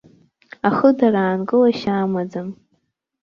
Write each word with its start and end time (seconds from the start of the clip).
Ахыдара 0.67 1.21
аанкылашьа 1.25 1.93
амаӡам! 2.03 2.49